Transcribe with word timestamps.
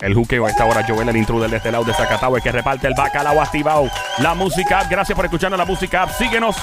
El 0.00 0.12
juqueo 0.12 0.44
a 0.44 0.50
esta 0.50 0.66
hora, 0.66 0.84
Joel, 0.86 1.08
el 1.08 1.16
intruder 1.16 1.50
de 1.50 1.56
este 1.56 1.72
lado 1.72 1.84
de 1.84 1.94
Zacatau, 1.94 2.34
que 2.42 2.52
reparte 2.52 2.86
el 2.86 2.94
bacalao 2.94 3.40
activado. 3.40 3.88
La 4.18 4.34
música 4.34 4.84
gracias 4.90 5.16
por 5.16 5.24
escucharnos 5.24 5.58
la 5.58 5.64
música. 5.64 6.06
Síguenos 6.18 6.56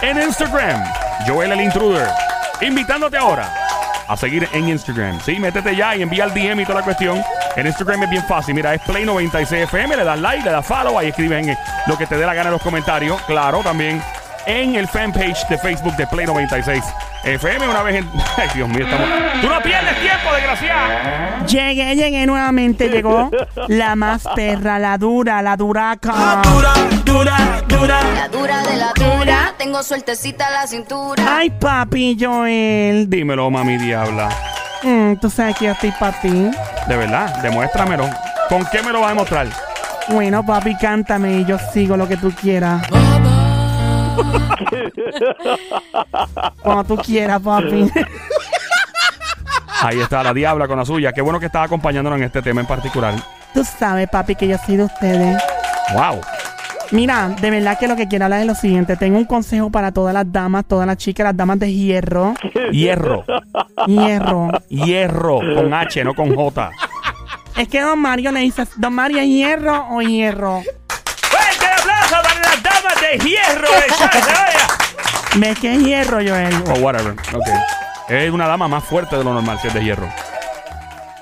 en 0.00 0.22
Instagram, 0.22 0.82
Joel 1.26 1.52
el 1.52 1.60
intruder. 1.60 2.08
Invitándote 2.62 3.18
ahora 3.18 3.52
a 4.08 4.16
seguir 4.16 4.48
en 4.52 4.68
Instagram. 4.70 5.20
Sí, 5.20 5.38
métete 5.38 5.76
ya 5.76 5.94
y 5.94 6.00
envía 6.00 6.24
el 6.24 6.32
DM 6.32 6.60
y 6.60 6.64
toda 6.64 6.80
la 6.80 6.84
cuestión. 6.84 7.22
En 7.54 7.66
Instagram 7.66 8.04
es 8.04 8.10
bien 8.10 8.24
fácil. 8.24 8.54
Mira, 8.54 8.72
es 8.72 8.80
Play96FM, 8.82 9.96
le 9.96 10.04
das 10.04 10.18
like, 10.18 10.44
le 10.44 10.50
das 10.50 10.64
follow, 10.64 10.98
ahí 10.98 11.08
escriben 11.08 11.54
lo 11.86 11.98
que 11.98 12.06
te 12.06 12.16
dé 12.16 12.24
la 12.24 12.32
gana 12.32 12.48
en 12.48 12.54
los 12.54 12.62
comentarios. 12.62 13.20
Claro, 13.22 13.60
también 13.60 14.02
en 14.46 14.74
el 14.76 14.86
fanpage 14.88 15.46
de 15.48 15.58
Facebook 15.58 15.96
de 15.96 16.06
Play96 16.06 16.82
FM. 17.24 17.68
Una 17.68 17.82
vez 17.82 17.96
en. 17.96 18.08
Ay, 18.36 18.48
Dios 18.54 18.68
mío, 18.68 18.84
estamos. 18.84 19.08
¡Tú 19.40 19.48
no 19.48 19.60
pierdes 19.60 20.00
tiempo, 20.00 20.32
desgraciado! 20.34 21.46
Llegué, 21.46 21.96
llegué 21.96 22.26
nuevamente, 22.26 22.88
llegó 22.88 23.30
la 23.68 23.96
más 23.96 24.22
perra, 24.34 24.78
la 24.78 24.96
dura, 24.98 25.42
la 25.42 25.56
duraca. 25.56 26.42
dura, 26.44 26.72
dura, 27.04 27.36
dura. 27.68 28.00
La 28.14 28.28
dura 28.28 28.62
de 28.62 28.76
la 28.76 28.92
dura, 28.94 29.54
tengo 29.58 29.82
sueltecita 29.82 30.50
la 30.50 30.66
cintura. 30.66 31.22
Ay, 31.38 31.50
papi, 31.50 32.16
Joel. 32.18 33.08
Dímelo, 33.10 33.50
mami 33.50 33.76
diabla. 33.78 34.28
Mm, 34.82 35.14
Tú 35.16 35.28
sabes 35.30 35.56
que 35.56 35.66
yo 35.66 35.72
estoy 35.72 35.92
para 35.98 36.20
ti. 36.20 36.50
De 36.88 36.96
verdad, 36.96 37.36
demuéstramelo. 37.42 38.08
¿Con 38.48 38.64
qué 38.66 38.82
me 38.82 38.92
lo 38.92 39.00
vas 39.00 39.08
a 39.08 39.10
demostrar? 39.14 39.48
Bueno, 40.08 40.44
papi, 40.46 40.76
cántame 40.76 41.38
y 41.40 41.44
yo 41.44 41.58
sigo 41.72 41.96
lo 41.96 42.06
que 42.06 42.16
tú 42.16 42.30
quieras. 42.30 42.82
Cuando 46.62 46.84
tú 46.84 46.96
quieras, 47.02 47.40
papi. 47.40 47.90
Ahí 49.82 50.00
está 50.00 50.22
la 50.22 50.32
diabla 50.32 50.66
con 50.66 50.78
la 50.78 50.84
suya. 50.84 51.12
Qué 51.12 51.20
bueno 51.20 51.38
que 51.38 51.46
estás 51.46 51.66
acompañándonos 51.66 52.18
en 52.18 52.24
este 52.24 52.42
tema 52.42 52.60
en 52.60 52.66
particular. 52.66 53.14
Tú 53.54 53.64
sabes, 53.64 54.08
papi, 54.08 54.34
que 54.34 54.48
yo 54.48 54.56
soy 54.58 54.76
de 54.76 54.84
ustedes. 54.84 55.42
¡Wow! 55.94 56.20
Mira, 56.92 57.28
de 57.40 57.50
verdad 57.50 57.78
que 57.78 57.88
lo 57.88 57.96
que 57.96 58.06
quiero 58.06 58.26
hablar 58.26 58.40
es 58.40 58.46
lo 58.46 58.54
siguiente. 58.54 58.96
Tengo 58.96 59.18
un 59.18 59.24
consejo 59.24 59.70
para 59.70 59.92
todas 59.92 60.14
las 60.14 60.30
damas, 60.30 60.64
todas 60.66 60.86
las 60.86 60.96
chicas, 60.96 61.24
las 61.24 61.36
damas 61.36 61.58
de 61.58 61.72
hierro. 61.72 62.34
Hierro. 62.70 63.24
Hierro. 63.86 64.50
Hierro. 64.68 65.40
Con 65.54 65.74
H, 65.74 66.04
no 66.04 66.14
con 66.14 66.34
J. 66.34 66.70
Es 67.56 67.68
que 67.68 67.80
Don 67.80 67.98
Mario 67.98 68.32
le 68.32 68.40
dice, 68.40 68.64
Don 68.76 68.92
Mario, 68.92 69.18
¿es 69.18 69.26
hierro 69.26 69.86
o 69.90 70.02
hierro? 70.02 70.62
De 73.12 73.18
hierro 73.24 73.68
de 73.68 73.86
Chávez! 73.96 74.56
¿Ves 75.36 75.58
que 75.58 75.74
es 75.74 75.84
hierro, 75.84 76.16
Joel? 76.16 76.54
O 76.70 76.80
whatever. 76.80 77.12
Ok. 77.12 77.48
Es 78.08 78.30
una 78.30 78.46
dama 78.46 78.68
más 78.68 78.84
fuerte 78.84 79.16
de 79.16 79.24
lo 79.24 79.34
normal 79.34 79.58
si 79.60 79.68
es 79.68 79.74
de 79.74 79.84
hierro. 79.84 80.08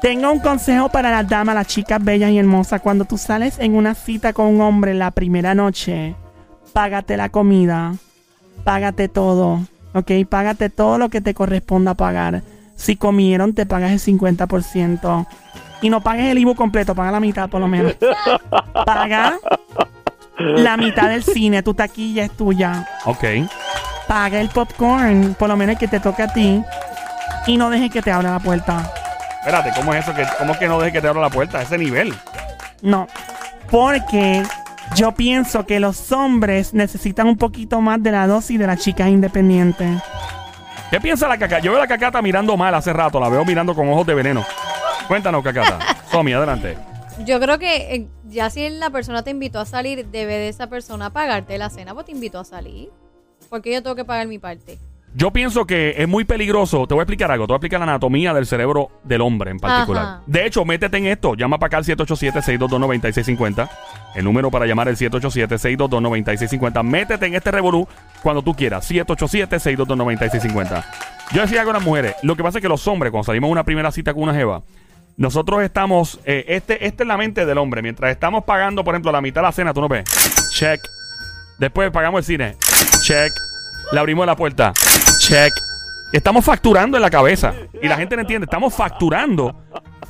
Tengo 0.00 0.30
un 0.30 0.40
consejo 0.40 0.88
para 0.88 1.10
las 1.10 1.28
damas, 1.28 1.54
las 1.54 1.66
chicas 1.66 2.02
bellas 2.02 2.30
y 2.30 2.38
hermosas. 2.38 2.80
Cuando 2.80 3.04
tú 3.04 3.18
sales 3.18 3.58
en 3.58 3.74
una 3.74 3.94
cita 3.94 4.32
con 4.32 4.46
un 4.46 4.60
hombre 4.60 4.94
la 4.94 5.10
primera 5.10 5.54
noche, 5.54 6.14
págate 6.72 7.16
la 7.16 7.30
comida, 7.30 7.94
págate 8.64 9.08
todo, 9.08 9.60
¿ok? 9.94 10.10
Págate 10.28 10.68
todo 10.68 10.98
lo 10.98 11.08
que 11.08 11.20
te 11.20 11.34
corresponda 11.34 11.94
pagar. 11.94 12.42
Si 12.76 12.96
comieron, 12.96 13.54
te 13.54 13.66
pagas 13.66 13.92
el 13.92 14.00
50%. 14.00 15.26
Y 15.80 15.90
no 15.90 16.02
pagues 16.02 16.30
el 16.30 16.38
IBU 16.38 16.54
completo, 16.54 16.94
paga 16.94 17.10
la 17.10 17.20
mitad 17.20 17.48
por 17.48 17.60
lo 17.60 17.68
menos. 17.68 17.94
Paga 18.86 19.38
la 20.44 20.76
mitad 20.76 21.08
del 21.08 21.22
cine, 21.22 21.62
tu 21.62 21.74
taquilla 21.74 22.24
es 22.24 22.30
tuya. 22.30 22.86
Ok. 23.04 23.24
Paga 24.06 24.40
el 24.40 24.48
popcorn, 24.48 25.34
por 25.38 25.48
lo 25.48 25.56
menos 25.56 25.74
el 25.74 25.78
que 25.78 25.88
te 25.88 26.00
toque 26.00 26.22
a 26.22 26.28
ti. 26.28 26.62
Y 27.46 27.56
no 27.56 27.70
dejes 27.70 27.90
que 27.90 28.02
te 28.02 28.10
abra 28.10 28.32
la 28.32 28.38
puerta. 28.38 28.92
Espérate, 29.40 29.72
¿cómo 29.76 29.92
es 29.92 30.04
eso? 30.04 30.14
que 30.14 30.26
¿Cómo 30.38 30.58
que 30.58 30.68
no 30.68 30.78
deje 30.78 30.92
que 30.92 31.00
te 31.02 31.08
abra 31.08 31.20
la 31.20 31.30
puerta? 31.30 31.58
A 31.58 31.62
ese 31.62 31.76
nivel. 31.76 32.14
No, 32.80 33.06
porque 33.70 34.42
yo 34.94 35.12
pienso 35.12 35.66
que 35.66 35.80
los 35.80 36.12
hombres 36.12 36.72
necesitan 36.72 37.26
un 37.26 37.36
poquito 37.36 37.80
más 37.80 38.02
de 38.02 38.10
la 38.10 38.26
dosis 38.26 38.58
de 38.58 38.66
las 38.66 38.78
chicas 38.80 39.08
independientes. 39.08 40.00
¿Qué 40.90 41.00
piensa 41.00 41.26
la 41.28 41.36
cacata? 41.36 41.60
Yo 41.60 41.72
veo 41.72 41.80
a 41.80 41.84
la 41.84 41.88
cacata 41.88 42.22
mirando 42.22 42.56
mal 42.56 42.74
hace 42.74 42.92
rato. 42.92 43.18
La 43.18 43.28
veo 43.28 43.44
mirando 43.44 43.74
con 43.74 43.88
ojos 43.88 44.06
de 44.06 44.14
veneno. 44.14 44.44
Cuéntanos, 45.08 45.42
cacata. 45.42 45.78
Somi, 46.10 46.32
adelante. 46.32 46.78
Yo 47.24 47.38
creo 47.38 47.58
que 47.58 47.94
eh, 47.94 48.08
ya 48.28 48.50
si 48.50 48.68
la 48.70 48.90
persona 48.90 49.22
te 49.22 49.30
invitó 49.30 49.60
a 49.60 49.64
salir, 49.64 50.06
debe 50.06 50.34
de 50.34 50.48
esa 50.48 50.68
persona 50.68 51.10
pagarte 51.10 51.56
la 51.58 51.70
cena, 51.70 51.94
pues 51.94 52.06
te 52.06 52.12
invitó 52.12 52.40
a 52.40 52.44
salir. 52.44 52.90
Porque 53.48 53.72
yo 53.72 53.82
tengo 53.82 53.94
que 53.94 54.04
pagar 54.04 54.26
mi 54.26 54.38
parte. 54.38 54.78
Yo 55.16 55.30
pienso 55.30 55.64
que 55.64 55.94
es 55.96 56.08
muy 56.08 56.24
peligroso. 56.24 56.88
Te 56.88 56.94
voy 56.94 57.02
a 57.02 57.04
explicar 57.04 57.30
algo. 57.30 57.46
Te 57.46 57.52
voy 57.52 57.54
a 57.54 57.58
explicar 57.58 57.78
la 57.78 57.84
anatomía 57.84 58.34
del 58.34 58.46
cerebro 58.46 58.90
del 59.04 59.20
hombre 59.20 59.52
en 59.52 59.60
particular. 59.60 60.02
Ajá. 60.02 60.22
De 60.26 60.44
hecho, 60.44 60.64
métete 60.64 60.96
en 60.96 61.06
esto. 61.06 61.36
Llama 61.36 61.56
para 61.58 61.68
acá 61.68 61.76
al 61.76 61.84
787-622-9650. 61.84 63.70
El 64.16 64.24
número 64.24 64.50
para 64.50 64.66
llamar 64.66 64.88
es 64.88 65.00
el 65.00 65.12
787-622-9650. 65.12 66.82
Métete 66.82 67.26
en 67.26 67.36
este 67.36 67.52
revolú 67.52 67.86
cuando 68.24 68.42
tú 68.42 68.54
quieras. 68.54 68.90
787-622-9650. 68.90 70.84
Yo 71.32 71.42
decía 71.42 71.62
con 71.62 71.74
las 71.74 71.84
mujeres. 71.84 72.16
Lo 72.22 72.34
que 72.34 72.42
pasa 72.42 72.58
es 72.58 72.62
que 72.62 72.68
los 72.68 72.88
hombres, 72.88 73.12
cuando 73.12 73.26
salimos 73.26 73.46
a 73.48 73.52
una 73.52 73.62
primera 73.64 73.92
cita 73.92 74.12
con 74.14 74.24
una 74.24 74.34
jeva, 74.34 74.64
nosotros 75.16 75.62
estamos. 75.62 76.18
eh, 76.24 76.44
este, 76.48 76.86
esta 76.86 77.04
es 77.04 77.06
la 77.06 77.16
mente 77.16 77.46
del 77.46 77.58
hombre. 77.58 77.82
Mientras 77.82 78.10
estamos 78.10 78.44
pagando, 78.44 78.84
por 78.84 78.94
ejemplo, 78.94 79.12
la 79.12 79.20
mitad 79.20 79.40
de 79.40 79.46
la 79.46 79.52
cena, 79.52 79.72
tú 79.72 79.80
no 79.80 79.88
ves. 79.88 80.04
Check. 80.52 80.80
Después 81.58 81.90
pagamos 81.90 82.18
el 82.18 82.24
cine. 82.24 82.56
Check. 83.02 83.32
Le 83.92 84.00
abrimos 84.00 84.26
la 84.26 84.34
puerta. 84.36 84.72
Check. 85.18 85.52
Estamos 86.12 86.44
facturando 86.44 86.96
en 86.96 87.02
la 87.02 87.10
cabeza. 87.10 87.54
Y 87.80 87.88
la 87.88 87.96
gente 87.96 88.16
no 88.16 88.22
entiende. 88.22 88.44
Estamos 88.46 88.74
facturando 88.74 89.54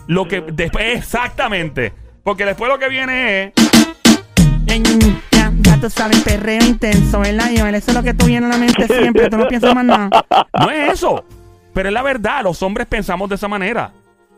lo 0.06 0.26
que 0.26 0.40
después 0.40 0.98
exactamente. 0.98 1.92
Porque 2.22 2.44
después 2.46 2.70
lo 2.70 2.78
que 2.78 2.88
viene 2.88 3.44
es. 3.44 3.52
Ya, 5.30 5.52
ya 5.60 5.80
tú 5.80 5.90
sabes, 5.90 6.20
perreo 6.22 6.64
intenso, 6.64 7.20
¿verdad, 7.20 7.50
Joel? 7.56 7.74
Eso 7.74 7.90
es 7.90 7.96
lo 7.96 8.02
que 8.02 8.14
tú 8.14 8.26
vienes 8.26 8.50
a 8.50 8.54
la 8.54 8.58
mente 8.58 8.86
siempre. 8.86 9.28
Tú 9.28 9.36
no 9.36 9.46
piensas 9.48 9.74
más 9.74 9.84
nada. 9.84 10.08
No 10.58 10.70
es 10.70 10.94
eso. 10.94 11.24
Pero 11.74 11.88
es 11.88 11.92
la 11.92 12.02
verdad. 12.02 12.42
Los 12.42 12.62
hombres 12.62 12.86
pensamos 12.86 13.28
de 13.28 13.34
esa 13.34 13.48
manera. 13.48 13.92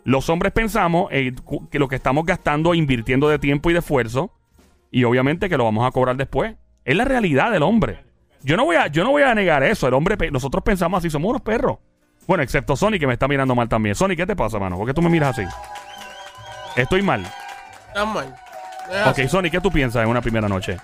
Los 0.06 0.30
hombres 0.30 0.52
pensamos 0.52 1.08
eh, 1.10 1.32
que 1.68 1.80
lo 1.80 1.88
que 1.88 1.96
estamos 1.96 2.24
gastando, 2.24 2.74
invirtiendo 2.74 3.28
de 3.28 3.40
tiempo 3.40 3.70
y 3.70 3.72
de 3.72 3.80
esfuerzo. 3.80 4.30
Y 4.92 5.02
obviamente 5.02 5.48
que 5.48 5.56
lo 5.58 5.64
vamos 5.64 5.84
a 5.84 5.90
cobrar 5.90 6.16
después. 6.16 6.54
Es 6.84 6.96
la 6.96 7.04
realidad 7.04 7.50
del 7.50 7.64
hombre. 7.64 8.04
Yo 8.42 8.56
no 8.56 8.64
voy 8.64 8.76
a, 8.76 8.86
yo 8.86 9.02
no 9.02 9.10
voy 9.10 9.22
a 9.24 9.34
negar 9.34 9.64
eso. 9.64 9.88
El 9.88 9.94
hombre, 9.94 10.16
nosotros 10.30 10.62
pensamos 10.62 10.98
así, 10.98 11.10
somos 11.10 11.28
unos 11.28 11.42
perros. 11.42 11.78
Bueno, 12.28 12.44
excepto 12.44 12.76
Sony 12.76 13.00
que 13.00 13.06
me 13.08 13.14
está 13.14 13.26
mirando 13.26 13.56
mal 13.56 13.68
también. 13.68 13.96
Sony, 13.96 14.10
¿qué 14.16 14.24
te 14.26 14.36
pasa, 14.36 14.60
mano? 14.60 14.76
¿Por 14.78 14.86
qué 14.86 14.94
tú 14.94 15.02
me 15.02 15.08
miras 15.10 15.36
así? 15.36 15.48
Estoy 16.76 17.02
mal. 17.02 17.26
Estás 17.88 18.06
mal. 18.06 18.32
Es 18.88 19.02
Ok, 19.08 19.18
así. 19.18 19.28
Sonic, 19.28 19.50
¿qué 19.52 19.60
tú 19.60 19.72
piensas 19.72 20.04
en 20.04 20.08
una 20.08 20.20
primera 20.20 20.48
noche? 20.48 20.76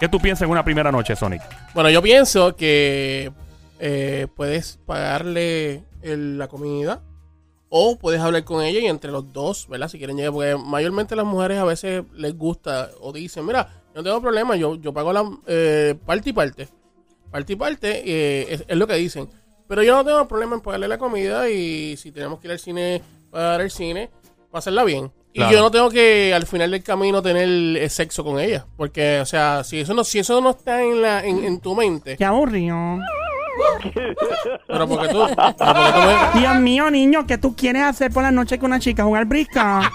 ¿Qué 0.00 0.08
tú 0.08 0.18
piensas 0.18 0.46
en 0.46 0.50
una 0.50 0.64
primera 0.64 0.90
noche, 0.90 1.14
Sonic? 1.14 1.42
Bueno, 1.74 1.90
yo 1.90 2.00
pienso 2.00 2.56
que 2.56 3.30
eh, 3.78 4.26
puedes 4.34 4.78
pagarle 4.86 5.84
el- 6.00 6.38
la 6.38 6.48
comida 6.48 7.02
o 7.70 7.96
puedes 7.96 8.20
hablar 8.20 8.44
con 8.44 8.62
ella 8.62 8.80
y 8.80 8.86
entre 8.86 9.10
los 9.10 9.32
dos, 9.32 9.68
¿verdad? 9.68 9.88
Si 9.88 9.96
quieren 9.96 10.16
llegar, 10.16 10.32
porque 10.32 10.56
mayormente 10.56 11.16
las 11.16 11.24
mujeres 11.24 11.58
a 11.58 11.64
veces 11.64 12.04
les 12.14 12.36
gusta 12.36 12.90
o 13.00 13.12
dicen, 13.12 13.46
mira, 13.46 13.68
yo 13.94 14.02
no 14.02 14.02
tengo 14.02 14.20
problema, 14.20 14.56
yo, 14.56 14.74
yo 14.74 14.92
pago 14.92 15.12
la 15.12 15.24
eh, 15.46 15.94
parte 16.04 16.30
y 16.30 16.32
parte. 16.32 16.68
Parte 17.30 17.52
y 17.52 17.56
parte 17.56 18.02
eh, 18.04 18.46
es, 18.50 18.64
es 18.66 18.76
lo 18.76 18.86
que 18.86 18.94
dicen. 18.94 19.28
Pero 19.68 19.84
yo 19.84 19.94
no 19.94 20.04
tengo 20.04 20.26
problema 20.26 20.56
en 20.56 20.62
pagarle 20.62 20.88
la 20.88 20.98
comida 20.98 21.48
y 21.48 21.96
si 21.96 22.10
tenemos 22.10 22.40
que 22.40 22.48
ir 22.48 22.52
al 22.52 22.58
cine, 22.58 23.02
pagar 23.30 23.60
el 23.60 23.70
cine, 23.70 24.10
pasarla 24.50 24.82
bien. 24.82 25.12
Claro. 25.32 25.52
Y 25.52 25.54
yo 25.54 25.62
no 25.62 25.70
tengo 25.70 25.90
que 25.90 26.34
al 26.34 26.44
final 26.44 26.72
del 26.72 26.82
camino 26.82 27.22
tener 27.22 27.48
eh, 27.76 27.88
sexo 27.88 28.24
con 28.24 28.40
ella. 28.40 28.66
Porque, 28.76 29.20
o 29.20 29.26
sea, 29.26 29.62
si 29.62 29.78
eso 29.78 29.94
no, 29.94 30.02
si 30.02 30.18
eso 30.18 30.40
no 30.40 30.50
está 30.50 30.82
en, 30.82 31.02
la, 31.02 31.24
en, 31.24 31.44
en 31.44 31.60
tu 31.60 31.76
mente, 31.76 32.16
Qué 32.16 32.24
aburrido. 32.24 32.98
Pero 34.66 34.88
porque 34.88 35.08
tú, 35.08 35.26
pero 35.26 35.74
porque 35.74 35.92
tú 35.92 35.98
me- 36.34 36.40
Dios 36.40 36.54
mío, 36.56 36.90
niño, 36.90 37.26
¿qué 37.26 37.38
tú 37.38 37.54
quieres 37.56 37.82
hacer 37.82 38.10
por 38.12 38.22
la 38.22 38.30
noche 38.30 38.58
con 38.58 38.70
una 38.70 38.80
chica? 38.80 39.04
¿Jugar 39.04 39.24
brisca? 39.26 39.90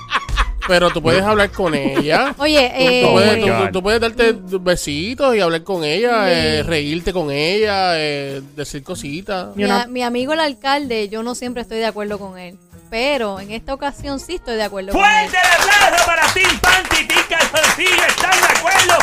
pero 0.67 0.89
tú 0.89 0.99
puedes 0.99 1.21
hablar 1.23 1.51
con 1.51 1.75
ella. 1.75 2.33
Oye, 2.39 2.67
Tú, 2.75 2.83
tú 2.83 2.89
eh, 2.89 3.09
puedes, 3.11 3.39
tú- 3.39 3.47
God. 3.51 3.65
tú- 3.67 3.71
tú 3.71 3.83
puedes 3.83 4.01
darte 4.01 4.35
besitos 4.61 5.35
y 5.35 5.39
hablar 5.39 5.63
con 5.63 5.83
ella, 5.83 6.31
eh, 6.31 6.63
reírte 6.63 7.13
con 7.13 7.29
ella, 7.29 7.99
eh, 7.99 8.41
decir 8.55 8.83
cositas. 8.83 9.55
mi, 9.55 9.63
a- 9.65 9.85
mi 9.85 10.01
amigo 10.01 10.33
el 10.33 10.39
alcalde, 10.39 11.07
yo 11.07 11.21
no 11.21 11.35
siempre 11.35 11.61
estoy 11.61 11.77
de 11.77 11.85
acuerdo 11.85 12.17
con 12.17 12.39
él. 12.39 12.57
Pero 12.89 13.39
en 13.39 13.51
esta 13.51 13.73
ocasión 13.75 14.19
sí 14.19 14.35
estoy 14.35 14.55
de 14.55 14.63
acuerdo 14.63 14.91
con 14.93 15.01
él. 15.01 15.07
¡Fuerte 15.29 15.37
el 15.37 15.61
aplauso 15.61 16.05
para 16.05 16.21
Tim 16.33 16.59
Panty, 16.59 17.07
Tim 17.07 17.17
Calzoncillo! 17.29 18.05
¿Están 18.07 18.31
de 18.31 18.57
acuerdo? 18.57 18.93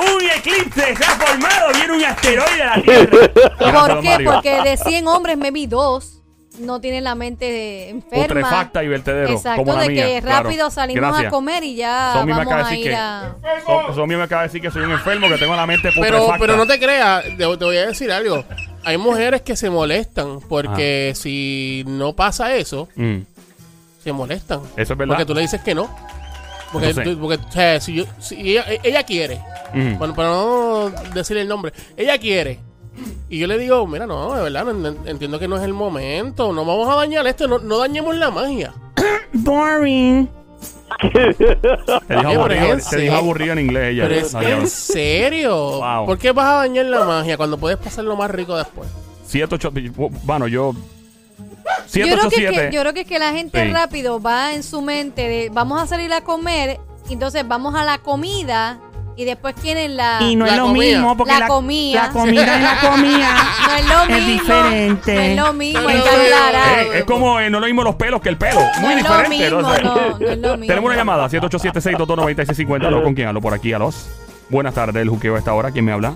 Un 0.00 0.24
eclipse 0.30 0.96
se 0.96 1.04
ha 1.04 1.10
formado, 1.16 1.72
viene 1.74 1.92
un 1.92 2.04
asteroide 2.04 2.62
a 2.62 2.76
la 2.76 2.82
Tierra. 2.82 3.18
¿Por 3.88 4.00
qué? 4.00 4.18
Porque 4.24 4.62
de 4.62 4.76
100 4.76 5.06
hombres 5.08 5.36
me 5.36 5.50
vi 5.50 5.66
dos. 5.66 6.16
no 6.58 6.80
tienen 6.80 7.04
la 7.04 7.14
mente 7.14 7.88
enferma. 7.88 8.26
Putrefacta 8.26 8.84
y 8.84 8.88
vertedero. 8.88 9.30
Exacto, 9.32 9.62
como 9.64 9.72
la 9.74 9.82
de 9.82 9.88
mía, 9.90 10.06
que 10.06 10.20
claro. 10.22 10.44
rápido 10.44 10.70
salimos 10.70 11.08
Gracias. 11.08 11.26
a 11.26 11.30
comer 11.30 11.64
y 11.64 11.74
ya 11.76 12.10
Somi 12.14 12.26
me 12.26 12.38
vamos 12.38 12.52
acaba 12.52 12.68
a 12.68 12.74
ir 12.74 12.84
que- 12.88 12.94
a... 12.94 13.34
So- 13.64 13.94
Somi 13.94 14.16
me 14.16 14.22
acaba 14.24 14.42
de 14.42 14.48
decir 14.48 14.60
que 14.60 14.70
soy 14.70 14.82
un 14.82 14.90
enfermo, 14.92 15.28
que 15.28 15.38
tengo 15.38 15.54
la 15.56 15.66
mente 15.66 15.90
Pero, 15.94 16.00
putrefacta. 16.18 16.38
pero 16.38 16.56
no 16.56 16.66
te 16.66 16.78
creas, 16.78 17.24
te, 17.24 17.36
te 17.36 17.46
voy 17.46 17.76
a 17.76 17.86
decir 17.86 18.12
algo. 18.12 18.44
Hay 18.84 18.98
mujeres 18.98 19.42
que 19.42 19.56
se 19.56 19.70
molestan 19.70 20.40
porque 20.48 21.12
si 21.14 21.84
no 21.86 22.14
pasa 22.14 22.54
eso, 22.54 22.88
Mm, 22.96 23.18
se 24.02 24.12
molestan. 24.12 24.60
Eso 24.76 24.92
es 24.94 24.98
verdad. 24.98 25.14
Porque 25.14 25.24
tú 25.26 25.34
le 25.34 25.42
dices 25.42 25.60
que 25.62 25.74
no. 25.74 25.88
Porque, 26.72 26.94
tú- 26.94 27.18
porque, 27.18 27.36
o 27.48 27.52
sea, 27.52 27.80
si, 27.80 27.94
yo, 27.94 28.04
si 28.18 28.52
ella, 28.52 28.64
ella 28.82 29.02
quiere, 29.02 29.40
mm. 29.74 29.98
bueno, 29.98 30.14
para 30.14 30.28
no 30.28 30.90
decir 31.14 31.36
el 31.36 31.48
nombre, 31.48 31.72
ella 31.96 32.16
quiere. 32.18 32.60
Y 33.28 33.38
yo 33.38 33.46
le 33.46 33.56
digo, 33.58 33.86
mira, 33.86 34.06
no, 34.06 34.34
de 34.34 34.50
verdad, 34.50 34.68
entiendo 35.06 35.38
que 35.38 35.48
no 35.48 35.56
es 35.56 35.62
el 35.62 35.72
momento, 35.72 36.52
no 36.52 36.64
vamos 36.64 36.88
a 36.88 36.96
dañar 36.96 37.26
esto, 37.26 37.46
no, 37.48 37.58
no 37.58 37.78
dañemos 37.78 38.14
la 38.16 38.30
magia. 38.30 38.72
Boring. 39.32 40.28
Te 41.00 42.16
dijo, 42.16 42.28
aburrido, 42.28 42.76
dijo 42.98 43.14
aburrido 43.14 43.52
en 43.54 43.58
inglés 43.60 43.92
ella. 43.92 44.02
Pero 44.08 44.14
es 44.20 44.34
No, 44.34 44.40
en 44.42 44.68
serio, 44.68 45.78
Wow. 45.78 46.06
¿por 46.06 46.18
qué 46.18 46.32
vas 46.32 46.46
a 46.46 46.54
dañar 46.56 46.86
la 46.86 47.04
magia 47.04 47.36
cuando 47.36 47.56
puedes 47.56 47.78
pasar 47.78 48.04
lo 48.04 48.16
más 48.16 48.30
rico 48.30 48.56
después? 48.56 48.88
78, 49.26 49.70
bueno, 50.24 50.46
yo... 50.48 50.74
Yo 51.92 52.04
creo, 52.06 52.16
que, 52.16 52.26
es 52.26 52.32
787. 52.34 52.70
que, 52.70 52.74
yo 52.74 52.80
creo 52.82 52.94
que 52.94 53.00
es 53.00 53.06
que 53.06 53.18
la 53.18 53.32
gente 53.32 53.64
Sí. 53.64 53.70
rápido 53.72 54.20
va 54.20 54.52
en 54.54 54.62
su 54.62 54.80
mente 54.82 55.28
de 55.28 55.50
vamos 55.52 55.80
a 55.82 55.86
salir 55.86 56.12
a 56.12 56.20
comer, 56.22 56.78
entonces 57.10 57.46
vamos 57.46 57.74
a 57.74 57.84
la 57.84 57.98
comida 57.98 58.78
y 59.16 59.24
después 59.24 59.54
quieren 59.60 59.96
la... 59.96 60.18
Y 60.22 60.34
no 60.36 60.46
La 60.46 60.52
es 60.52 60.58
lo 60.58 60.66
comida. 60.68 60.84
mismo 60.96 61.16
porque 61.16 61.32
La 61.32 61.38
la, 61.40 61.48
comida. 61.48 62.02
la 62.06 62.10
comida 62.12 62.58
y 62.58 62.62
la 62.62 62.78
comida 62.80 63.34
no 63.66 63.74
es 63.74 63.84
lo 63.86 64.06
mismo. 64.06 64.16
es 64.16 64.26
diferente. 64.26 65.14
No 65.14 65.20
es 65.20 65.36
lo 65.36 65.52
mismo, 65.52 65.80
No 65.82 65.90
es 65.90 66.94
es 66.94 67.04
como 67.04 67.38
eh, 67.40 67.50
no 67.50 67.58
es 67.58 67.60
lo 67.60 67.66
mismo 67.66 67.82
los 67.82 67.94
pelos 67.96 68.20
que 68.22 68.28
el 68.30 68.38
pelo. 68.38 68.60
No 68.60 68.80
Muy 68.80 68.94
es 68.94 69.02
lo 69.02 69.08
diferente. 69.18 69.36
mismo, 69.50 69.60
¿no? 69.60 69.78
no, 69.78 70.18
no 70.18 70.28
es 70.30 70.38
lo 70.38 70.48
mismo. 70.56 70.66
Tenemos 70.68 70.88
una 70.88 70.96
llamada, 70.96 71.28
787-622-9650. 71.28 72.84
Hablo 72.86 73.02
con 73.02 73.14
quién 73.14 73.28
hablo 73.28 73.40
por 73.42 73.52
aquí, 73.52 73.72
a 73.74 73.78
los. 73.78 74.08
Buenas 74.48 74.74
tardes, 74.74 75.02
el 75.02 75.08
juqueo 75.10 75.34
a 75.36 75.38
esta 75.38 75.52
hora. 75.52 75.70
¿Quién 75.70 75.84
me 75.84 75.92
habla? 75.92 76.14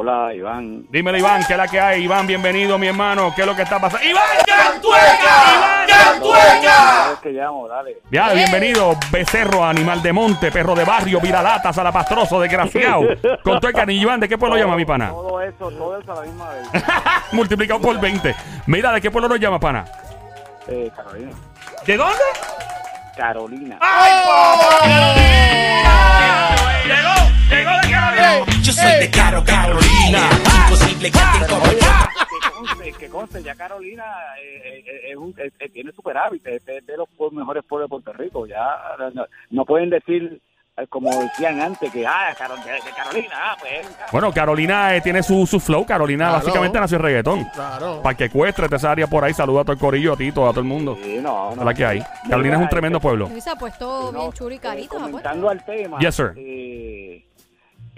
Hola, 0.00 0.32
Iván. 0.32 0.86
Dímelo, 0.90 1.18
Iván, 1.18 1.42
¿qué 1.44 1.54
es 1.54 1.56
la 1.56 1.66
que 1.66 1.80
hay? 1.80 2.04
Iván, 2.04 2.24
bienvenido, 2.24 2.78
mi 2.78 2.86
hermano. 2.86 3.32
¿Qué 3.34 3.40
es 3.40 3.46
lo 3.48 3.56
que 3.56 3.62
está 3.62 3.80
pasando? 3.80 4.06
¡Iván 4.06 4.22
Cantueca! 4.46 5.08
¡Iván 5.56 5.88
Cantueca! 5.88 7.10
Es 7.14 7.18
que 7.18 7.30
llamo, 7.30 7.66
dale. 7.66 7.98
Ya, 8.08 8.32
bienvenido, 8.32 8.94
becerro, 9.10 9.64
animal 9.64 10.00
de 10.00 10.12
monte, 10.12 10.52
perro 10.52 10.76
de 10.76 10.84
barrio, 10.84 11.20
viralata, 11.20 11.72
salapastroso, 11.72 12.40
desgraciado. 12.40 13.08
Con 13.42 13.58
todo 13.58 13.70
el 13.70 13.74
cariño, 13.74 14.02
Iván, 14.02 14.20
¿de 14.20 14.28
qué 14.28 14.38
pueblo 14.38 14.56
llama 14.56 14.76
mi 14.76 14.84
pana? 14.84 15.08
Todo 15.08 15.40
eso, 15.40 15.68
todo 15.68 15.98
eso 15.98 16.12
a 16.12 16.14
la 16.14 16.22
misma 16.22 16.48
vez. 16.50 16.68
Multiplicado 17.32 17.80
por 17.80 17.98
20. 17.98 18.36
Mira, 18.68 18.92
¿de 18.92 19.00
qué 19.00 19.10
pueblo 19.10 19.28
nos 19.28 19.40
llama, 19.40 19.58
pana? 19.58 19.84
Eh, 20.68 20.92
Carolina. 20.94 21.32
¿De 21.84 21.96
dónde? 21.96 22.22
Carolina. 23.16 23.80
Llegó, 26.86 27.17
llegó 27.58 27.70
de 27.82 27.90
Carolina. 27.90 28.62
Yo 28.62 28.72
soy 28.72 28.92
de 29.00 29.10
Caro 29.10 29.44
Carolina. 29.44 30.20
Imposible 30.64 31.10
que 31.10 31.18
te 31.18 31.48
yo. 31.48 32.08
que 32.28 32.50
conste, 32.50 32.92
que 32.98 33.08
conste, 33.08 33.42
ya 33.42 33.54
Carolina 33.54 34.04
eh, 34.42 34.82
eh, 34.86 35.10
es 35.10 35.16
un- 35.16 35.34
es- 35.38 35.52
es- 35.58 35.72
tiene 35.72 35.92
superávit, 35.92 36.46
es 36.46 36.64
de, 36.64 36.80
de 36.82 36.96
los 36.96 37.08
mejores 37.32 37.64
pueblos 37.64 37.88
de 37.88 37.90
Puerto 37.90 38.12
Rico. 38.12 38.46
Ya 38.46 38.78
no, 39.14 39.24
no 39.50 39.64
pueden 39.64 39.90
decir, 39.90 40.40
eh, 40.76 40.86
como 40.88 41.10
decían 41.22 41.60
antes, 41.60 41.90
que 41.90 42.06
ah, 42.06 42.28
de, 42.30 42.36
Carolina, 42.94 43.34
ah, 43.34 43.56
pues. 43.58 43.88
Bueno, 44.12 44.32
Carolina 44.32 44.94
eh, 44.96 45.00
tiene 45.00 45.22
su, 45.22 45.46
su 45.46 45.58
flow. 45.60 45.84
Carolina 45.86 46.28
Claro. 46.28 46.44
básicamente 46.44 46.80
nació 46.80 46.96
en 46.98 47.02
reggaetón. 47.02 47.44
Claro. 47.54 48.02
Para 48.02 48.16
que 48.16 48.24
ecuestre 48.24 48.68
de 48.68 48.76
esa 48.76 48.90
área 48.90 49.06
por 49.06 49.24
ahí, 49.24 49.32
saluda 49.34 49.62
a 49.62 49.64
todo 49.64 49.72
el 49.72 49.78
corillo, 49.78 50.12
a 50.12 50.16
Tito, 50.16 50.46
a 50.46 50.50
todo 50.50 50.60
el 50.60 50.66
mundo. 50.66 50.98
Sí, 51.02 51.18
no, 51.20 51.54
no. 51.54 51.64
la 51.64 51.74
que 51.74 51.84
hay. 51.84 52.02
Carolina 52.28 52.56
es 52.56 52.62
un 52.62 52.68
tremendo 52.68 53.00
pueblo. 53.00 53.28
Luis 53.28 53.42
se 53.44 53.50
ha 53.50 53.56
puesto 53.56 54.12
No, 54.12 54.30
bien 54.30 54.52
eh, 54.52 54.58
carito. 54.60 54.90
¿se 54.90 54.96
ha 54.96 55.00
puesto? 55.00 55.10
comentando 55.10 55.48
al 55.50 55.64
tema, 55.64 55.98
Yes, 56.00 56.14
sir. 56.14 56.32
eh, 56.36 57.24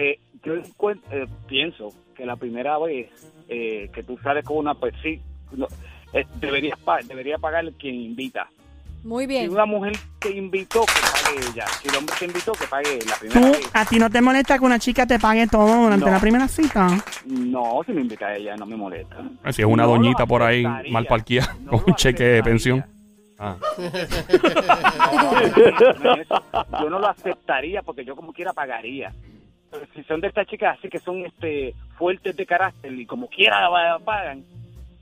eh, 0.01 0.19
yo 0.43 0.55
eh, 0.55 1.27
pienso 1.47 1.89
que 2.17 2.25
la 2.27 2.37
primera 2.37 2.79
vez 2.79 3.09
eh, 3.49 3.91
que 3.93 4.03
tú 4.03 4.19
sales 4.23 4.45
con 4.45 4.57
una, 4.59 4.75
pues 4.75 4.95
sí, 5.03 5.21
no, 5.53 5.67
eh, 6.13 6.25
deberías 6.37 6.79
pa- 6.79 7.01
debería 7.03 7.39
pagar 7.39 7.65
quien 7.79 7.95
invita. 7.95 8.49
Muy 9.03 9.25
Si 9.25 9.29
bien. 9.29 9.51
una 9.51 9.65
mujer 9.65 9.95
te 10.19 10.31
invitó, 10.37 10.81
que 10.81 10.93
pague 11.11 11.39
ella. 11.51 11.67
Si 11.81 11.89
el 11.89 11.97
hombre 11.97 12.15
te 12.19 12.25
invitó, 12.27 12.53
que 12.53 12.67
pague 12.67 12.99
la 13.09 13.17
primera 13.17 13.41
¿Tú, 13.41 13.53
vez. 13.53 13.71
a 13.73 13.85
ti 13.87 13.99
no 13.99 14.11
te 14.11 14.21
molesta 14.21 14.59
que 14.59 14.65
una 14.67 14.79
chica 14.79 15.07
te 15.07 15.19
pague 15.19 15.47
todo 15.47 15.85
durante 15.85 16.05
No. 16.05 16.11
la 16.13 16.21
primera 16.21 16.47
cita? 16.49 16.87
No, 17.25 17.81
si 17.87 17.93
me 17.93 18.03
invita 18.03 18.27
a 18.27 18.37
ella, 18.37 18.57
no 18.57 18.67
me 18.67 18.77
molesta. 18.77 19.17
Si 19.53 19.63
es 19.63 19.67
una 19.69 19.85
No 19.85 19.91
doñita 19.91 20.27
por 20.27 20.43
ahí, 20.43 20.65
mal 20.91 21.07
parqueada, 21.07 21.57
No 21.65 21.71
con 21.73 21.85
un 21.87 21.95
cheque 21.95 22.25
de 22.25 22.43
pensión. 22.43 22.85
Ah. 23.39 23.57
Yo 26.81 26.91
no 26.91 26.99
lo 26.99 27.09
aceptaría 27.09 27.83
porque 27.83 28.05
yo 28.05 28.15
como 28.15 28.33
quiera 28.35 28.53
pagaría. 28.53 29.13
Si 29.95 30.03
son 30.05 30.21
de 30.21 30.29
estas 30.29 30.47
chicas 30.47 30.77
así 30.79 30.89
que 30.89 30.99
son 30.99 31.25
este 31.25 31.75
fuertes 31.97 32.37
de 32.37 32.45
carácter 32.47 32.93
y 32.93 33.07
como 33.07 33.29
quiera 33.29 33.69
va- 33.69 33.99
pagan, 34.05 34.43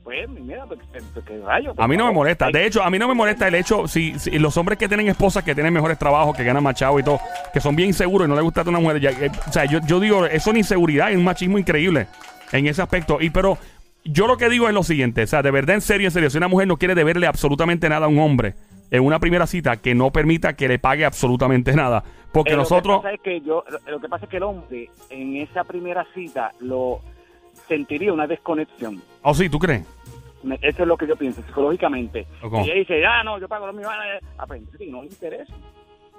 pues 0.05 0.29
mira, 0.29 0.65
pues, 0.67 0.81
pues, 0.91 1.25
qué 1.27 1.39
rayo. 1.45 1.75
por 1.75 1.85
A 1.85 1.89
mí 1.89 1.97
no 1.97 2.07
me 2.07 2.13
molesta. 2.13 2.51
De 2.51 2.65
hecho, 2.67 2.83
a 2.83 2.91
mí 2.91 2.99
no 2.99 3.09
me 3.09 3.15
molesta 3.15 3.47
el 3.49 3.55
hecho, 3.55 3.87
si, 3.89 4.19
si 4.19 4.39
los 4.39 4.57
hombres 4.57 4.79
que 4.79 4.89
tienen 4.89 5.09
esposas, 5.09 5.45
que 5.45 5.55
tienen 5.55 5.73
mejores 5.73 5.99
trabajos, 5.99 6.37
que 6.37 6.45
ganan 6.45 6.63
machado 6.63 6.99
y 6.99 7.03
todo, 7.03 7.21
que 7.53 7.61
son 7.61 7.77
bien 7.77 7.89
inseguros 7.91 8.27
y 8.27 8.31
no 8.31 8.35
les 8.35 8.45
gusta 8.45 8.63
a 8.63 8.69
una 8.69 8.81
mujer. 8.81 9.01
ya, 9.01 9.11
eh, 9.11 9.31
o 9.49 9.53
sea, 9.53 9.65
yo, 9.67 9.81
yo 9.87 10.01
digo, 10.01 10.25
eso 10.27 10.35
es 10.37 10.47
una 10.47 10.59
inseguridad 10.59 11.11
y 11.11 11.17
un 11.17 11.25
machismo 11.25 11.59
increíble 11.59 12.07
en 12.53 12.67
ese 12.67 12.81
aspecto. 12.83 13.19
Y 13.21 13.31
pero 13.31 13.59
yo 14.05 14.27
lo 14.27 14.37
que 14.39 14.49
digo 14.49 14.67
es 14.69 14.75
lo 14.75 14.83
siguiente, 14.83 15.23
o 15.23 15.27
sea, 15.27 15.43
de 15.43 15.51
verdad, 15.51 15.75
en 15.75 15.83
serio, 15.83 16.09
en 16.09 16.13
serio, 16.13 16.31
si 16.31 16.39
una 16.39 16.49
mujer 16.49 16.67
no 16.69 16.79
quiere 16.79 16.95
deberle 16.95 17.27
absolutamente 17.27 17.89
nada 17.89 18.07
a 18.07 18.09
un 18.09 18.19
hombre 18.19 18.55
en 18.91 19.03
una 19.05 19.19
primera 19.19 19.47
cita, 19.47 19.77
que 19.77 19.95
no 19.95 20.11
permita 20.11 20.55
que 20.55 20.69
le 20.69 20.79
pague 20.79 21.05
absolutamente 21.05 21.75
nada. 21.75 22.03
Porque 22.33 22.53
Eh, 22.53 22.57
nosotros... 22.57 22.97
Lo 22.97 23.03
que, 23.03 23.09
pasa 23.09 23.15
es 23.15 23.21
que 23.23 23.41
yo, 23.41 23.65
lo, 23.87 24.01
que 24.01 24.09
pasa 24.09 24.25
es 24.27 24.31
que 24.31 24.37
el 24.37 24.43
hombre 24.43 24.91
en 25.11 25.37
esa 25.37 25.65
primera 25.65 26.07
cita 26.15 26.53
lo 26.61 27.01
sentiría 27.67 28.13
una 28.13 28.27
desconexión. 28.27 29.03
Oh, 29.23 29.35
sí, 29.35 29.49
¿tú 29.49 29.59
crees? 29.59 29.85
Eso 30.63 30.83
es 30.83 30.89
lo 30.89 30.97
que 30.97 31.07
yo 31.07 31.17
pienso 31.17 31.43
psicológicamente. 31.43 32.27
¿Cómo? 32.41 32.61
Y 32.65 32.71
ella 32.71 32.75
dice, 32.75 33.05
ah, 33.07 33.23
no, 33.25 33.39
yo 33.41 33.49
pago 33.49 33.67
lo 33.67 33.73
mío. 33.73 33.89
ah, 33.91 34.19
Ah, 34.39 34.47
pues 34.47 34.61
entonces 34.61 34.89
no 34.89 35.03
le 35.03 35.09
interesa. 35.09 35.53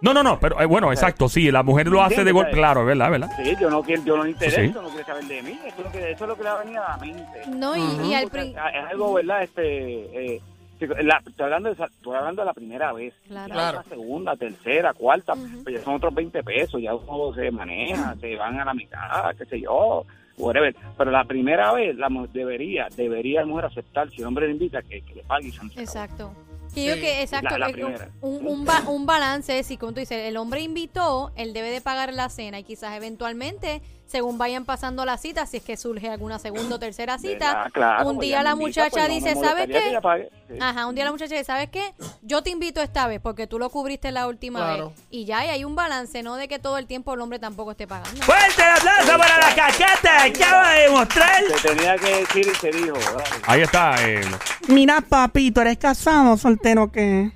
No, 0.02 0.14
no, 0.14 0.24
no, 0.24 0.40
pero 0.40 0.62
eh, 0.62 0.66
bueno, 0.66 0.92
exacto, 0.94 1.28
sí, 1.28 1.52
la 1.52 1.62
mujer 1.62 1.88
lo 1.88 2.02
hace 2.02 2.24
de 2.24 2.32
golpe, 2.32 2.52
claro, 2.52 2.82
es 2.82 2.88
verdad, 2.88 3.08
es 3.08 3.12
verdad. 3.20 3.30
Sí, 3.44 3.54
yo 3.60 3.70
no 3.70 3.82
quiero, 3.84 4.02
yo 4.06 4.16
no 4.18 4.24
le 4.24 4.30
interesa, 4.32 4.62
Sí. 4.62 4.68
no 4.70 4.88
quiere 4.88 5.04
saber 5.04 5.26
de 5.26 5.42
mí. 5.44 5.60
Eso 5.66 5.76
es 5.80 5.84
lo 5.86 5.92
que, 5.92 6.12
eso 6.12 6.24
es 6.24 6.28
lo 6.30 6.36
que 6.38 6.44
le 6.44 6.50
va 6.50 6.56
a 6.56 6.64
venir 6.64 6.78
a 6.78 6.90
la 6.90 6.98
mente. 6.98 7.42
No, 7.50 7.76
y, 7.76 8.08
y 8.10 8.14
al 8.14 8.24
Porque 8.24 8.40
pri- 8.40 8.50
Es 8.52 8.86
algo, 8.92 9.14
¿verdad? 9.16 9.44
Este, 9.44 10.36
eh, 10.36 10.42
la- 10.88 11.22
estoy, 11.26 11.44
hablando 11.46 11.74
de, 11.74 11.84
estoy 11.84 12.16
hablando 12.16 12.42
de 12.42 12.46
la 12.46 12.54
primera 12.54 12.94
vez. 12.94 13.14
Claro. 13.28 13.54
Ya. 13.56 13.72
La 13.74 13.84
segunda, 13.84 14.36
tercera, 14.36 14.94
cuarta, 14.94 15.34
Ujú. 15.34 15.64
pues 15.64 15.76
ya 15.76 15.84
son 15.84 15.96
otros 15.96 16.14
20 16.14 16.44
pesos. 16.44 16.82
Ya 16.82 16.94
uno 16.96 17.34
se 17.34 17.52
maneja, 17.52 18.16
se 18.20 18.36
van 18.36 18.60
a 18.60 18.66
la 18.66 18.74
mitad, 18.74 19.36
qué 19.38 19.46
sé 19.46 19.62
yo, 19.62 20.06
whatever. 20.38 20.76
Pero 20.98 21.12
la 21.12 21.24
primera 21.26 21.74
vez, 21.74 21.96
la 21.98 22.10
mujer 22.10 22.30
debería, 22.32 22.88
debería 22.96 23.42
la 23.42 23.48
mujer 23.48 23.66
aceptar, 23.66 24.10
si 24.10 24.22
el 24.22 24.28
hombre 24.28 24.48
le 24.48 24.54
invita, 24.54 24.82
que, 24.82 25.02
que 25.02 25.16
le 25.16 25.24
pague 25.24 25.48
y 25.48 25.52
se. 25.52 25.82
Exacto. 25.82 26.32
Que 26.74 26.86
yo 26.86 26.94
Sí, 26.94 27.02
que, 27.02 27.22
exacto, 27.24 27.58
la- 27.58 27.68
la 27.70 27.76
un, 28.22 28.46
un, 28.46 28.64
ba- 28.64 28.84
un 28.88 29.06
balance, 29.08 29.64
si 29.64 29.76
como 29.78 29.92
tú 29.94 30.02
dices, 30.02 30.28
el 30.28 30.38
hombre 30.38 30.62
invitó, 30.62 31.32
él 31.36 31.52
debe 31.52 31.72
de 31.72 31.82
pagar 31.82 32.14
la 32.14 32.30
cena 32.30 32.60
y 32.60 32.64
quizás 32.64 32.96
eventualmente, 32.96 33.82
según 34.10 34.40
vayan 34.40 34.66
pasando 34.66 35.06
las 35.06 35.22
citas, 35.22 35.52
si 35.52 35.58
es 35.58 35.64
que 35.64 35.78
surge 35.78 36.10
alguna 36.10 36.40
segunda 36.40 36.78
o 36.78 36.80
tercera 36.80 37.20
cita. 37.20 37.70
Claro, 37.72 38.10
un 38.10 38.18
día 38.18 38.42
la 38.42 38.52
invita, 38.54 38.56
muchacha 38.82 38.90
pues 38.90 39.04
no 39.04 39.10
me 39.10 39.16
dice, 39.16 39.36
¿sabes 39.36 39.68
que 39.68 39.74
qué? 39.74 40.30
Sí. 40.48 40.58
Ajá, 40.60 40.88
un 40.88 40.96
día 40.96 41.06
la 41.06 41.12
muchacha 41.12 41.36
dice, 41.36 41.46
¿sabes 41.46 41.70
qué? 41.70 41.94
Yo 42.24 42.42
te 42.42 42.50
invito 42.50 42.82
esta 42.82 43.06
vez 43.06 43.22
porque 43.22 43.46
tú 43.46 43.60
lo 43.60 43.70
cubriste 43.70 44.12
la 44.12 44.28
última 44.28 44.60
Claro. 44.60 44.90
vez. 44.90 45.00
Y 45.12 45.26
ya, 45.26 45.46
y 45.46 45.50
hay 45.50 45.64
un 45.64 45.76
balance, 45.76 46.24
no 46.24 46.38
de 46.38 46.48
que 46.48 46.58
todo 46.58 46.80
el 46.80 46.88
tiempo 46.88 47.14
el 47.14 47.22
hombre 47.22 47.38
tampoco 47.38 47.72
esté 47.72 47.86
pagando. 47.86 48.20
¡Fuerte 48.24 48.64
el 48.64 48.70
aplauso 48.72 49.18
para 49.20 49.38
la 49.38 49.56
caqueta! 49.56 50.24
¡Acaba 50.24 50.72
de 50.72 50.82
demostrar! 50.82 51.44
Se 51.56 51.68
tenía 51.68 51.96
que 51.98 52.16
decir 52.16 52.48
y 52.52 52.56
se 52.56 52.72
dijo, 52.72 52.94
¿verdad? 52.94 53.24
Ahí 53.46 53.62
está, 53.62 53.96
eh, 54.10 54.22
Mira, 54.70 55.02
papito, 55.02 55.62
¿eres 55.62 55.78
casado 55.78 56.34
o 56.34 56.38
soltero 56.38 56.84
o 56.86 56.92
qué? 56.92 57.32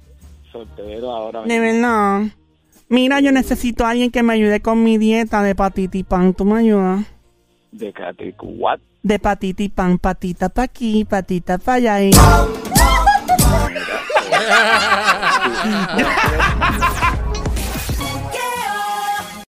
Soltero 0.51 1.12
ahora. 1.12 1.44
De 1.44 1.60
verdad. 1.60 2.22
Mira, 2.94 3.20
yo 3.22 3.32
necesito 3.32 3.86
a 3.86 3.90
alguien 3.90 4.12
que 4.12 4.22
me 4.22 4.34
ayude 4.34 4.62
con 4.62 4.84
mi 4.84 5.00
dieta 5.00 5.42
de 5.42 5.56
patiti 5.56 6.04
pan. 6.04 6.36
¿Tú 6.36 6.46
me 6.46 6.60
ayudas? 6.60 7.04
De 7.72 7.92
patiti 7.92 8.36
what? 8.40 8.80
De 9.02 9.18
patiti 9.18 9.70
pan, 9.70 9.98
patita 9.98 10.50
pa 10.50 10.62
aquí, 10.62 11.04
patita 11.04 11.58
pa 11.58 11.74
allá. 11.74 12.04
Eh. 12.04 12.12
Y... 16.40 16.43